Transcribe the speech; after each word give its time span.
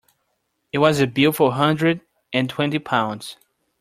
It 0.73 0.79
was 0.79 0.99
a 0.99 1.05
bill 1.05 1.31
for 1.31 1.49
a 1.51 1.53
hundred 1.53 2.01
and 2.33 2.49
twenty 2.49 2.79
pounds. 2.79 3.37